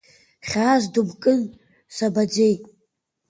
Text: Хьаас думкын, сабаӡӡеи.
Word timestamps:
Хьаас 0.47 0.83
думкын, 0.93 1.41
сабаӡӡеи. 1.95 2.55